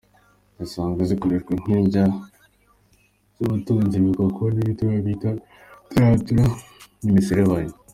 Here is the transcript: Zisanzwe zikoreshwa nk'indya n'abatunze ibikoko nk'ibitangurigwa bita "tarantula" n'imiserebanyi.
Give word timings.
Zisanzwe 0.59 1.01
zikoreshwa 1.09 1.51
nk'indya 1.59 2.03
n'abatunze 3.37 3.93
ibikoko 3.97 4.41
nk'ibitangurigwa 4.53 5.05
bita 5.07 5.29
"tarantula" 5.91 6.45
n'imiserebanyi. 7.03 7.73